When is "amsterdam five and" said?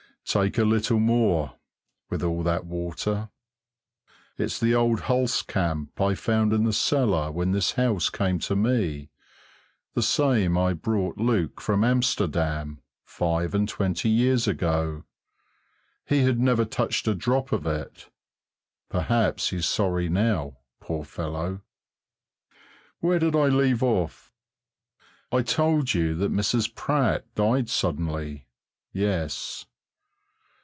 11.83-13.67